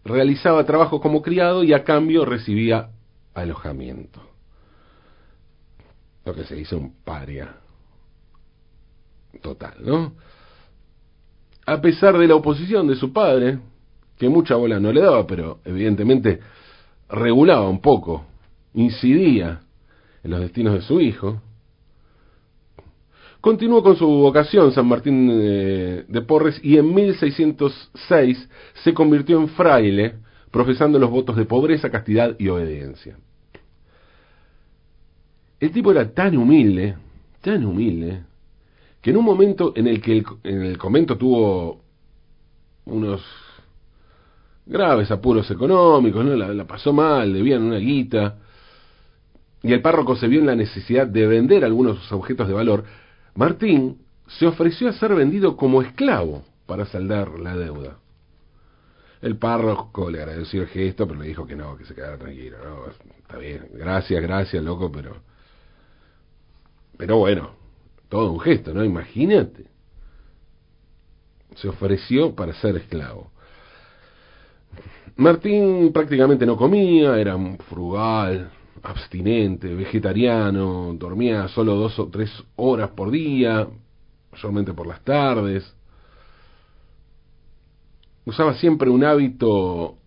realizaba 0.05 0.65
trabajo 0.65 1.01
como 1.01 1.23
criado 1.23 1.63
y 1.63 1.73
a 1.73 1.85
cambio 1.85 2.25
recibía 2.25 2.91
alojamiento. 3.35 4.21
Lo 6.25 6.35
que 6.35 6.45
se 6.45 6.55
dice 6.55 6.75
un 6.75 6.95
paria 7.05 7.57
total, 9.43 9.75
¿no? 9.81 10.15
A 11.67 11.81
pesar 11.81 12.19
de 12.19 12.27
la 12.27 12.35
oposición 12.35 12.89
de 12.89 12.97
su 12.97 13.13
padre, 13.13 13.61
que 14.21 14.29
mucha 14.29 14.55
bola 14.55 14.79
no 14.79 14.93
le 14.93 15.01
daba, 15.01 15.27
pero 15.27 15.61
evidentemente 15.65 16.41
regulaba 17.09 17.67
un 17.71 17.81
poco, 17.81 18.27
incidía 18.75 19.63
en 20.23 20.31
los 20.31 20.41
destinos 20.41 20.75
de 20.75 20.83
su 20.83 21.01
hijo, 21.01 21.41
Continuó 23.41 23.83
con 23.83 23.97
su 23.97 24.07
vocación 24.07 24.71
San 24.73 24.87
Martín 24.87 25.27
de, 25.27 26.23
Porres 26.29 26.61
y 26.63 26.77
en 26.77 26.95
1606 26.95 28.51
se 28.85 28.93
convirtió 28.93 29.41
en 29.41 29.49
fraile, 29.49 30.17
profesando 30.51 30.99
los 30.99 31.09
votos 31.09 31.37
de 31.37 31.47
pobreza, 31.47 31.89
castidad 31.89 32.37
y 32.39 32.49
obediencia. 32.49 33.17
El 35.59 35.71
tipo 35.71 35.91
era 35.91 36.13
tan 36.13 36.37
humilde, 36.37 36.97
tan 37.41 37.65
humilde, 37.65 38.25
que 39.01 39.09
en 39.09 39.17
un 39.17 39.25
momento 39.25 39.73
en 39.75 39.87
el 39.87 40.03
que 40.03 40.13
el, 40.13 40.27
en 40.45 40.63
el 40.63 40.77
convento 40.77 41.17
tuvo 41.17 41.81
unos 42.85 43.23
graves 44.71 45.11
apuros 45.11 45.51
económicos, 45.51 46.25
¿no? 46.25 46.37
la, 46.37 46.65
pasó 46.65 46.93
mal, 46.93 47.33
debían 47.33 47.63
una 47.63 47.79
guita, 47.79 48.37
y 49.63 49.73
el 49.73 49.83
párroco 49.83 50.17
se 50.17 50.29
vio 50.29 50.41
en 50.41 50.47
la 50.47 50.55
necesidad 50.55 51.07
de 51.07 51.27
vender 51.27 51.65
algunos 51.65 52.11
objetos 52.13 52.49
de 52.49 52.55
valor, 52.55 52.85
Martín 53.35 53.99
se 54.27 54.47
ofreció 54.47 54.89
a 54.89 54.93
ser 54.93 55.15
vendido 55.15 55.57
como 55.57 55.83
esclavo 55.83 56.45
para 56.67 56.87
saldar 56.87 57.39
la 57.41 57.57
deuda. 57.57 57.99
El 59.21 59.37
párroco 59.37 60.09
le 60.09 60.23
agradeció 60.23 60.63
el 60.63 60.69
gesto, 60.69 61.07
pero 61.07 61.21
le 61.21 61.29
dijo 61.29 61.47
que 61.47 61.57
no, 61.57 61.77
que 61.77 61.85
se 61.85 61.95
quedara 61.95 62.17
tranquilo. 62.17 62.57
No, 62.65 62.87
está 63.19 63.37
bien, 63.37 63.69
gracias, 63.75 64.23
gracias, 64.23 64.63
loco, 64.63 64.91
pero... 64.91 65.17
Pero 66.97 67.19
bueno, 67.19 67.51
todo 68.09 68.31
un 68.31 68.41
gesto, 68.41 68.73
¿no? 68.73 68.85
Imagínate. 68.85 69.67
Se 71.57 71.69
ofreció 71.69 72.35
para 72.35 72.55
ser 72.55 72.77
esclavo. 72.77 73.31
Martín 75.21 75.93
prácticamente 75.93 76.47
no 76.47 76.57
comía, 76.57 77.19
era 77.19 77.37
frugal, 77.69 78.51
abstinente, 78.83 79.75
vegetariano, 79.75 80.95
dormía 80.95 81.47
solo 81.49 81.75
dos 81.75 81.99
o 81.99 82.09
tres 82.09 82.31
horas 82.57 82.89
por 82.93 83.11
día, 83.11 83.69
mayormente 84.33 84.73
por 84.73 84.87
las 84.87 85.05
tardes. 85.05 85.77
Usaba 88.25 88.55
siempre 88.55 88.89
un 88.89 89.05
hábito 89.05 89.99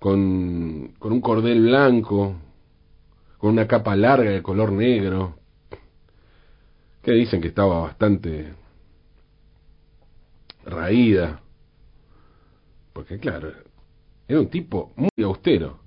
con, 0.00 0.88
con 0.98 1.12
un 1.12 1.20
cordel 1.20 1.60
blanco, 1.60 2.34
con 3.38 3.50
una 3.50 3.68
capa 3.68 3.94
larga 3.94 4.30
de 4.30 4.42
color 4.42 4.72
negro, 4.72 5.36
que 7.00 7.12
dicen 7.12 7.40
que 7.40 7.48
estaba 7.48 7.78
bastante 7.78 8.54
raída, 10.64 11.42
porque 12.92 13.18
claro, 13.18 13.52
era 14.28 14.40
un 14.40 14.48
tipo 14.48 14.92
muy 14.96 15.24
austero. 15.24 15.78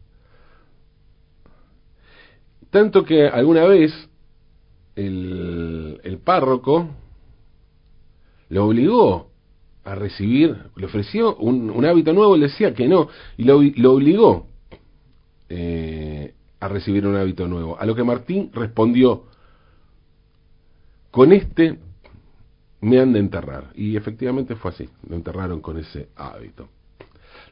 Tanto 2.70 3.04
que 3.04 3.28
alguna 3.28 3.66
vez 3.66 3.92
el, 4.96 6.00
el 6.04 6.18
párroco 6.20 6.90
le 8.50 8.60
obligó 8.60 9.32
a 9.84 9.96
recibir, 9.96 10.56
le 10.76 10.86
ofreció 10.86 11.36
un, 11.36 11.86
hábito 11.86 12.14
nuevo, 12.14 12.38
le 12.38 12.48
decía 12.48 12.74
que 12.74 12.88
no, 12.88 13.10
y 13.38 13.44
lo, 13.44 13.92
obligó 13.92 14.48
eh, 15.50 16.34
a 16.60 16.68
recibir 16.68 17.06
un 17.06 17.16
hábito 17.16 17.48
nuevo. 17.48 17.78
A 17.80 17.86
lo 17.86 17.96
que 17.96 18.04
Martín 18.04 18.50
respondió, 18.54 19.26
con 21.12 21.34
este 21.34 21.80
me 22.82 23.00
han 23.00 23.14
de 23.14 23.20
enterrar. 23.20 23.72
Y 23.76 23.98
efectivamente 23.98 24.56
fue 24.56 24.72
así, 24.72 24.90
lo 25.08 25.16
enterraron 25.16 25.62
con 25.62 25.78
ese 25.78 26.10
hábito. 26.16 26.70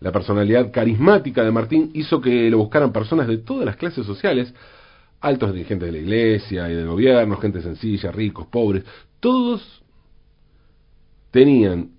La 0.01 0.11
personalidad 0.11 0.71
carismática 0.71 1.43
de 1.43 1.51
Martín 1.51 1.91
hizo 1.93 2.19
que 2.19 2.49
lo 2.49 2.57
buscaran 2.57 2.91
personas 2.91 3.27
de 3.27 3.37
todas 3.37 3.65
las 3.65 3.75
clases 3.75 4.03
sociales, 4.05 4.53
altos 5.21 5.53
dirigentes 5.53 5.85
de 5.85 5.91
la 5.91 5.99
iglesia 5.99 6.69
y 6.69 6.73
del 6.73 6.87
gobierno, 6.87 7.37
gente 7.37 7.61
sencilla, 7.61 8.11
ricos, 8.11 8.47
pobres, 8.47 8.83
todos 9.19 9.83
tenían 11.29 11.91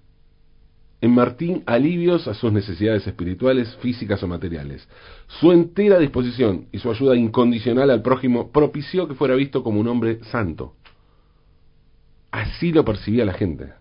en 1.00 1.10
Martín 1.12 1.62
alivios 1.64 2.26
a 2.26 2.34
sus 2.34 2.52
necesidades 2.52 3.06
espirituales, 3.06 3.76
físicas 3.76 4.20
o 4.24 4.28
materiales. 4.28 4.88
Su 5.40 5.52
entera 5.52 5.98
disposición 6.00 6.66
y 6.72 6.78
su 6.80 6.90
ayuda 6.90 7.16
incondicional 7.16 7.90
al 7.90 8.02
prójimo 8.02 8.50
propició 8.50 9.06
que 9.06 9.14
fuera 9.14 9.36
visto 9.36 9.62
como 9.62 9.78
un 9.78 9.86
hombre 9.86 10.18
santo. 10.24 10.74
Así 12.32 12.72
lo 12.72 12.84
percibía 12.84 13.24
la 13.24 13.32
gente. 13.32 13.74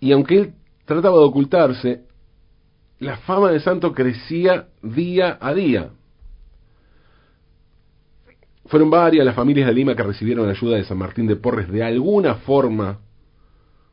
Y 0.00 0.12
aunque 0.12 0.38
él 0.38 0.54
trataba 0.84 1.18
de 1.18 1.24
ocultarse, 1.24 2.04
la 2.98 3.16
fama 3.18 3.50
de 3.50 3.60
santo 3.60 3.92
crecía 3.92 4.68
día 4.82 5.38
a 5.40 5.54
día. 5.54 5.90
Fueron 8.66 8.90
varias 8.90 9.26
las 9.26 9.34
familias 9.34 9.66
de 9.66 9.74
Lima 9.74 9.94
que 9.94 10.02
recibieron 10.02 10.48
ayuda 10.48 10.76
de 10.76 10.84
San 10.84 10.96
Martín 10.96 11.26
de 11.26 11.36
Porres 11.36 11.70
de 11.70 11.82
alguna 11.82 12.36
forma 12.36 13.00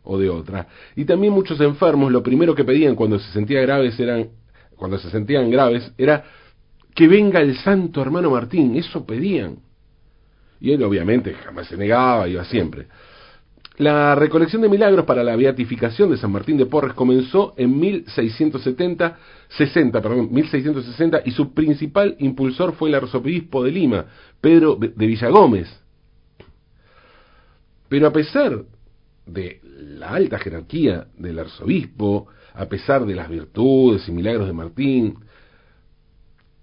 o 0.04 0.18
de 0.18 0.30
otra. 0.30 0.68
Y 0.96 1.06
también 1.06 1.34
muchos 1.34 1.60
enfermos 1.60 2.12
lo 2.12 2.24
primero 2.24 2.56
que 2.56 2.64
pedían 2.64 2.96
cuando 2.96 3.20
se 3.20 3.32
sentían 3.32 3.64
graves 3.64 4.00
eran 4.00 4.30
cuando 4.76 4.98
se 4.98 5.12
sentían 5.12 5.52
graves 5.52 5.94
era 5.98 6.24
que 6.96 7.08
venga 7.08 7.40
el 7.40 7.56
santo 7.58 8.02
hermano 8.02 8.32
Martín, 8.32 8.76
eso 8.76 9.06
pedían. 9.06 9.60
Y 10.60 10.72
él 10.72 10.84
obviamente 10.84 11.34
jamás 11.34 11.68
se 11.68 11.78
negaba, 11.78 12.28
iba 12.28 12.44
siempre. 12.46 12.88
La 13.82 14.14
recolección 14.14 14.62
de 14.62 14.70
milagros 14.70 15.06
para 15.06 15.24
la 15.24 15.36
beatificación 15.36 16.12
de 16.12 16.18
San 16.18 16.32
Martín 16.32 16.56
de 16.56 16.68
Porres 16.68 16.94
comenzó 16.94 17.56
en 17.58 17.80
1670, 17.80 19.18
60, 19.58 20.02
perdón, 20.04 20.32
1660 20.32 21.24
y 21.26 21.32
su 21.32 21.52
principal 21.56 22.16
impulsor 22.20 22.76
fue 22.76 22.90
el 22.90 22.96
arzobispo 22.96 23.64
de 23.64 23.72
Lima, 23.72 24.06
Pedro 24.40 24.76
de 24.76 25.08
Villagómez. 25.08 25.68
Pero 27.90 28.06
a 28.06 28.14
pesar 28.14 28.66
de 29.26 29.60
la 29.64 30.10
alta 30.10 30.38
jerarquía 30.38 31.08
del 31.18 31.40
arzobispo, 31.40 32.28
a 32.54 32.68
pesar 32.68 33.08
de 33.08 33.16
las 33.16 33.30
virtudes 33.30 34.08
y 34.08 34.12
milagros 34.12 34.46
de 34.46 34.54
Martín, 34.54 35.16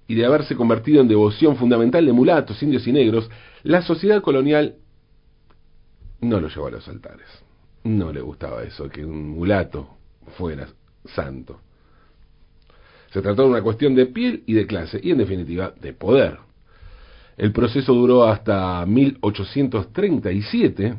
y 0.06 0.14
de 0.14 0.24
haberse 0.24 0.54
convertido 0.54 1.00
en 1.00 1.08
devoción 1.08 1.56
fundamental 1.56 2.06
de 2.06 2.12
mulatos, 2.12 2.62
indios 2.62 2.86
y 2.86 2.92
negros, 2.92 3.28
la 3.64 3.82
sociedad 3.82 4.22
colonial 4.22 4.76
no 6.20 6.40
lo 6.40 6.48
llevó 6.48 6.66
a 6.66 6.72
los 6.72 6.88
altares. 6.88 7.28
No 7.84 8.12
le 8.12 8.20
gustaba 8.20 8.64
eso, 8.64 8.88
que 8.88 9.04
un 9.04 9.28
mulato 9.30 9.98
fuera 10.36 10.66
santo. 11.04 11.60
Se 13.10 13.22
trató 13.22 13.42
de 13.42 13.48
una 13.48 13.62
cuestión 13.62 13.94
de 13.94 14.06
piel 14.06 14.42
y 14.46 14.54
de 14.54 14.66
clase, 14.66 14.98
y 15.02 15.10
en 15.10 15.18
definitiva 15.18 15.74
de 15.80 15.92
poder. 15.92 16.38
El 17.36 17.52
proceso 17.52 17.92
duró 17.94 18.24
hasta 18.24 18.84
1837. 18.84 20.96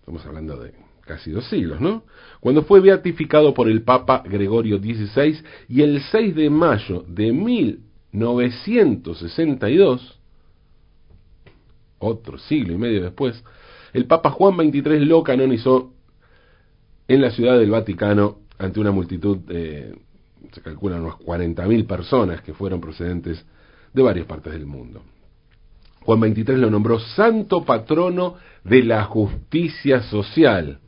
Estamos 0.00 0.26
hablando 0.26 0.56
de 0.58 0.72
casi 1.06 1.30
dos 1.30 1.48
siglos, 1.48 1.80
¿no? 1.80 2.02
Cuando 2.40 2.64
fue 2.64 2.80
beatificado 2.80 3.54
por 3.54 3.68
el 3.68 3.82
Papa 3.82 4.24
Gregorio 4.26 4.78
XVI 4.78 5.40
y 5.68 5.82
el 5.82 6.02
6 6.02 6.34
de 6.34 6.50
mayo 6.50 7.04
de 7.08 7.32
1962, 7.32 10.17
otro 11.98 12.38
siglo 12.38 12.74
y 12.74 12.78
medio 12.78 13.02
después, 13.02 13.42
el 13.92 14.06
Papa 14.06 14.30
Juan 14.30 14.56
XXIII 14.56 15.04
lo 15.04 15.22
canonizó 15.22 15.92
en 17.08 17.22
la 17.22 17.30
ciudad 17.30 17.58
del 17.58 17.70
Vaticano 17.70 18.38
ante 18.58 18.80
una 18.80 18.90
multitud, 18.90 19.38
de, 19.38 19.96
se 20.52 20.60
calculan 20.60 21.02
unas 21.02 21.16
40.000 21.16 21.86
personas 21.86 22.42
que 22.42 22.54
fueron 22.54 22.80
procedentes 22.80 23.44
de 23.92 24.02
varias 24.02 24.26
partes 24.26 24.52
del 24.52 24.66
mundo. 24.66 25.02
Juan 26.02 26.20
XXIII 26.20 26.56
lo 26.56 26.70
nombró 26.70 26.98
santo 26.98 27.64
patrono 27.64 28.36
de 28.64 28.82
la 28.82 29.04
justicia 29.04 30.02
social. 30.02 30.80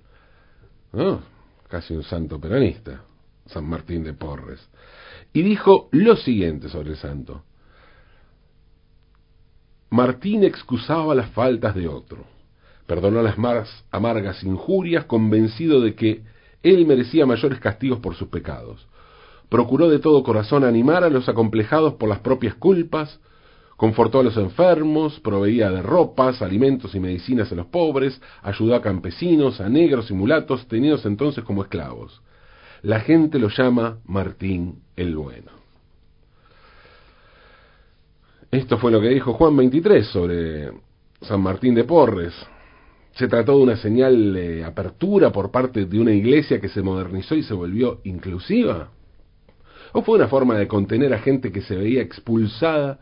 Ah, 0.92 1.20
casi 1.68 1.94
un 1.94 2.02
santo 2.02 2.40
peronista, 2.40 3.02
San 3.46 3.68
Martín 3.68 4.02
de 4.02 4.14
Porres. 4.14 4.60
Y 5.32 5.42
dijo 5.42 5.88
lo 5.92 6.16
siguiente 6.16 6.68
sobre 6.68 6.90
el 6.90 6.96
santo. 6.96 7.44
Martín 9.90 10.44
excusaba 10.44 11.16
las 11.16 11.30
faltas 11.30 11.74
de 11.74 11.88
otro, 11.88 12.24
perdonó 12.86 13.22
las 13.22 13.36
más 13.38 13.84
amargas 13.90 14.44
injurias, 14.44 15.04
convencido 15.06 15.80
de 15.80 15.96
que 15.96 16.22
él 16.62 16.86
merecía 16.86 17.26
mayores 17.26 17.58
castigos 17.58 17.98
por 17.98 18.14
sus 18.14 18.28
pecados. 18.28 18.86
Procuró 19.48 19.88
de 19.88 19.98
todo 19.98 20.22
corazón 20.22 20.62
animar 20.62 21.02
a 21.02 21.10
los 21.10 21.28
acomplejados 21.28 21.94
por 21.94 22.08
las 22.08 22.20
propias 22.20 22.54
culpas, 22.54 23.18
confortó 23.76 24.20
a 24.20 24.22
los 24.22 24.36
enfermos, 24.36 25.18
proveía 25.18 25.70
de 25.70 25.82
ropas, 25.82 26.40
alimentos 26.40 26.94
y 26.94 27.00
medicinas 27.00 27.50
a 27.50 27.56
los 27.56 27.66
pobres, 27.66 28.20
ayudó 28.42 28.76
a 28.76 28.82
campesinos, 28.82 29.60
a 29.60 29.68
negros 29.68 30.08
y 30.12 30.14
mulatos, 30.14 30.68
tenidos 30.68 31.04
entonces 31.04 31.42
como 31.42 31.62
esclavos. 31.62 32.22
La 32.82 33.00
gente 33.00 33.40
lo 33.40 33.48
llama 33.48 33.98
Martín 34.04 34.82
el 34.94 35.16
Bueno. 35.16 35.59
Esto 38.50 38.78
fue 38.78 38.90
lo 38.90 39.00
que 39.00 39.10
dijo 39.10 39.34
Juan 39.34 39.56
23 39.56 40.06
sobre 40.08 40.72
San 41.20 41.40
Martín 41.40 41.72
de 41.72 41.84
Porres. 41.84 42.34
Se 43.12 43.28
trató 43.28 43.56
de 43.56 43.62
una 43.62 43.76
señal 43.76 44.34
de 44.34 44.64
apertura 44.64 45.30
por 45.30 45.52
parte 45.52 45.86
de 45.86 46.00
una 46.00 46.10
iglesia 46.10 46.60
que 46.60 46.68
se 46.68 46.82
modernizó 46.82 47.36
y 47.36 47.44
se 47.44 47.54
volvió 47.54 48.00
inclusiva. 48.02 48.90
¿O 49.92 50.02
fue 50.02 50.16
una 50.16 50.26
forma 50.26 50.56
de 50.58 50.66
contener 50.66 51.14
a 51.14 51.20
gente 51.20 51.52
que 51.52 51.62
se 51.62 51.76
veía 51.76 52.02
expulsada 52.02 52.98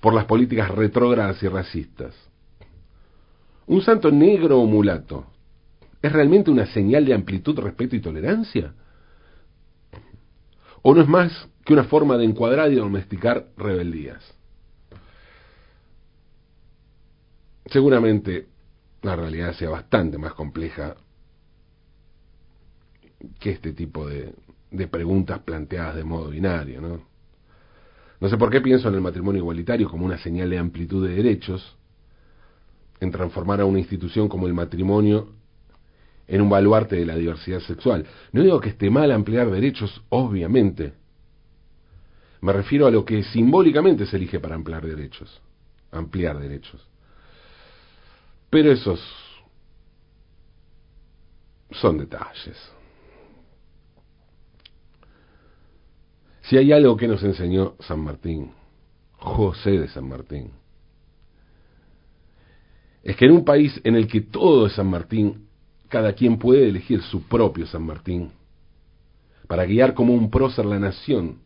por 0.00 0.14
las 0.14 0.24
políticas 0.24 0.68
retrógradas 0.68 1.40
y 1.44 1.48
racistas? 1.48 2.16
¿Un 3.68 3.82
santo 3.82 4.10
negro 4.10 4.58
o 4.58 4.66
mulato 4.66 5.26
es 6.02 6.12
realmente 6.12 6.50
una 6.50 6.66
señal 6.66 7.04
de 7.04 7.14
amplitud, 7.14 7.56
respeto 7.60 7.94
y 7.94 8.00
tolerancia? 8.00 8.74
¿O 10.82 10.92
no 10.92 11.02
es 11.02 11.08
más 11.08 11.48
que 11.64 11.72
una 11.72 11.84
forma 11.84 12.16
de 12.16 12.24
encuadrar 12.24 12.72
y 12.72 12.76
domesticar 12.76 13.46
rebeldías? 13.56 14.41
Seguramente 17.66 18.46
la 19.02 19.16
realidad 19.16 19.54
sea 19.54 19.70
bastante 19.70 20.18
más 20.18 20.34
compleja 20.34 20.96
que 23.38 23.50
este 23.50 23.72
tipo 23.72 24.08
de, 24.08 24.34
preguntas 24.88 25.40
planteadas 25.40 25.96
de 25.96 26.04
modo 26.04 26.30
binario, 26.30 26.80
¿no? 26.80 27.02
No 28.20 28.28
sé 28.28 28.36
por 28.36 28.50
qué 28.50 28.60
pienso 28.60 28.88
en 28.88 28.94
el 28.94 29.00
matrimonio 29.00 29.40
igualitario 29.40 29.88
como 29.88 30.06
una 30.06 30.18
señal 30.18 30.50
de 30.50 30.58
amplitud 30.58 31.06
de 31.06 31.14
derechos, 31.14 31.76
en 33.00 33.10
transformar 33.10 33.60
a 33.60 33.64
una 33.64 33.80
institución 33.80 34.28
como 34.28 34.46
el 34.46 34.54
matrimonio 34.54 35.30
en 36.28 36.40
un 36.40 36.48
baluarte 36.48 36.96
de 36.96 37.04
la 37.04 37.16
diversidad 37.16 37.58
sexual. 37.60 38.06
No 38.32 38.42
digo 38.42 38.60
que 38.60 38.70
esté 38.70 38.90
mal 38.90 39.10
ampliar 39.10 39.50
derechos, 39.50 40.02
obviamente. 40.08 40.92
Me 42.40 42.52
refiero 42.52 42.86
a 42.86 42.92
lo 42.92 43.04
que 43.04 43.24
simbólicamente 43.24 44.06
se 44.06 44.16
elige 44.16 44.38
para 44.38 44.54
ampliar 44.54 44.86
derechos. 44.86 45.42
Ampliar 45.90 46.38
derechos. 46.38 46.91
Pero 48.52 48.70
esos 48.70 49.00
son 51.70 51.96
detalles. 51.96 52.70
Si 56.42 56.58
hay 56.58 56.70
algo 56.70 56.94
que 56.98 57.08
nos 57.08 57.22
enseñó 57.22 57.76
San 57.80 58.00
Martín, 58.00 58.52
José 59.12 59.70
de 59.70 59.88
San 59.88 60.06
Martín, 60.06 60.50
es 63.02 63.16
que 63.16 63.24
en 63.24 63.30
un 63.30 63.44
país 63.46 63.80
en 63.84 63.96
el 63.96 64.06
que 64.06 64.20
todo 64.20 64.66
es 64.66 64.74
San 64.74 64.88
Martín, 64.88 65.48
cada 65.88 66.12
quien 66.12 66.38
puede 66.38 66.68
elegir 66.68 67.00
su 67.00 67.22
propio 67.22 67.66
San 67.66 67.84
Martín 67.84 68.32
para 69.48 69.64
guiar 69.64 69.94
como 69.94 70.12
un 70.12 70.30
prócer 70.30 70.66
la 70.66 70.78
nación 70.78 71.38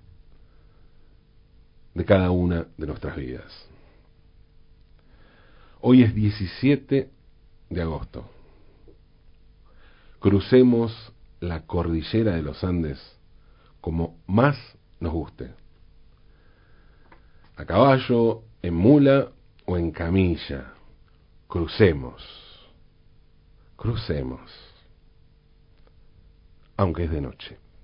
de 1.95 2.05
cada 2.05 2.33
una 2.33 2.67
de 2.77 2.87
nuestras 2.89 3.15
vidas. 3.15 3.69
Hoy 5.89 6.03
es 6.03 6.17
17 6.17 7.11
de 7.71 7.81
agosto. 7.81 8.29
Crucemos 10.19 11.13
la 11.39 11.65
cordillera 11.65 12.35
de 12.35 12.43
los 12.43 12.65
Andes 12.65 12.99
como 13.81 14.19
más 14.27 14.57
nos 14.99 15.13
guste. 15.13 15.55
A 17.55 17.65
caballo, 17.65 18.43
en 18.63 18.75
mula 18.75 19.31
o 19.65 19.77
en 19.77 19.93
camilla. 19.93 20.75
Crucemos. 21.47 22.21
Crucemos. 23.77 24.51
Aunque 26.77 27.05
es 27.05 27.13
de 27.13 27.21
noche. 27.21 27.59